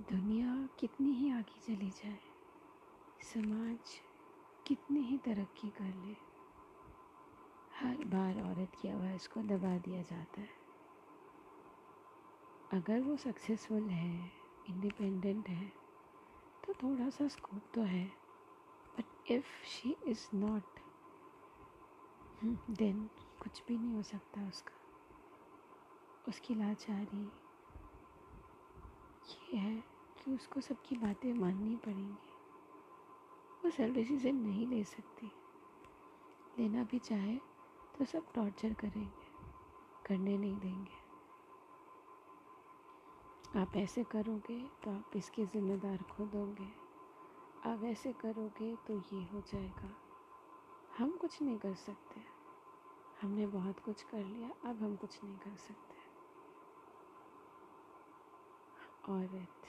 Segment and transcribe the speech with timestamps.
[0.00, 2.18] दुनिया कितनी ही आगे चली जाए,
[3.24, 3.94] समाज
[4.66, 6.14] कितनी ही तरक्की कर ले,
[7.72, 10.48] हर बार औरत की आवाज़ को दबा दिया जाता है।
[12.70, 14.30] अगर वो सक्सेसफुल है
[14.70, 15.72] इंडिपेंडेंट है
[16.66, 18.06] तो थोड़ा सा स्कोप तो है
[18.96, 20.80] but if she is not
[22.72, 23.08] then
[23.42, 24.78] कुछ भी नहीं हो सकता उसका।
[26.28, 27.30] उसकी लाचारी
[29.30, 29.89] ये है
[30.20, 32.32] कि उसको सबकी बातें माननी पड़ेंगी।
[33.64, 35.30] वो सेल्फ डिसीज़न नहीं ले सकती।
[36.58, 37.36] लेना भी चाहे
[37.98, 39.26] तो सब टॉर्चर करेंगे,
[40.06, 40.98] करने नहीं देंगे।
[43.60, 46.68] आप ऐसे करोगे तो आप इसके ज़िम्मेदार खुद होंगे।
[47.70, 49.94] आप ऐसे करोगे तो ये हो जाएगा।
[50.98, 52.20] हम कुछ नहीं कर सकते।
[53.22, 55.98] हमने बहुत कुछ कर लिया, अब हम कुछ नहीं कर सकते।
[59.12, 59.66] औरत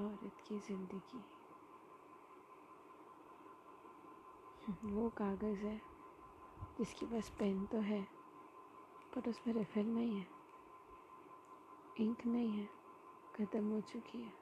[0.00, 1.24] औरत की ज़िंदगी।
[4.84, 5.80] वो कागज़ है,
[6.78, 8.02] जिसके पास पेन तो है,
[9.14, 10.26] पर उसमें रिफिल नहीं है।
[12.00, 12.68] इंक नहीं है,
[13.36, 14.32] ख़त्म हो चुकी है।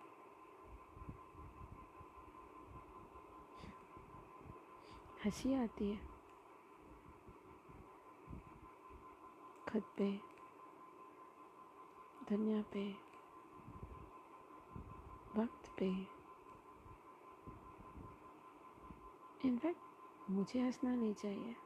[5.25, 6.01] हँसी आती है।
[9.73, 10.21] खुद पे
[12.31, 13.10] दुनिया पे
[15.41, 16.07] वक्त पे।
[19.45, 21.57] इनफैक्ट मुझे हंसना नहीं चाहिए।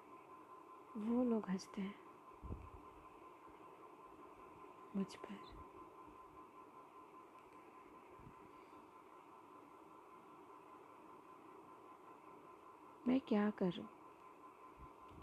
[0.96, 1.94] वो लोग हँसते हैं।
[4.96, 5.38] मुझ पर।
[13.06, 13.88] मैं क्या करूँ?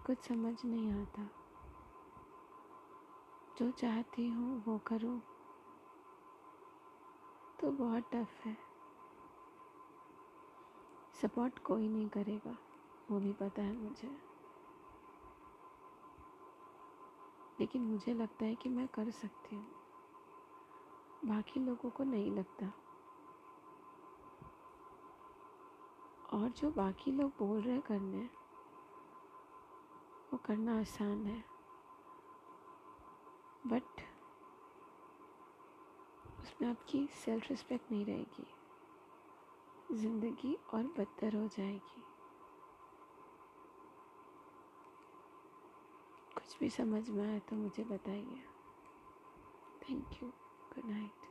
[0.06, 1.30] कुछ समझ नहीं आता।
[3.60, 5.22] जो चाहती हूँ, वो करूँ।
[7.62, 8.58] तो बहुत टफ है।
[11.22, 12.58] सपोर्ट कोई नहीं करेगा,
[13.11, 14.17] वो भी पता है मुझे।
[17.60, 19.67] लेकिन मुझे लगता है कि मैं कर सकती हूँ।
[21.26, 22.73] बाकी लोगों को नहीं लगता।
[26.33, 28.30] और जो बाकी लोग बोल रहे करने,
[30.33, 31.45] वो करना आसान है।
[33.67, 34.11] बट
[36.44, 38.48] उसमें आपकी सेल्फ रिस्पेक्ट नहीं रहेगी।
[39.94, 42.04] ज़िंदगी और बदतर हो जाएगी।
[46.36, 48.44] कुछ भी समझ में आए तो मुझे बताइए।
[49.82, 50.30] Thank you
[50.74, 51.30] good night